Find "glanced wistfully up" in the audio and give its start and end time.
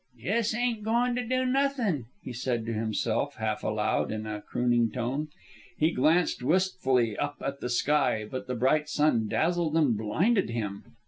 5.91-7.35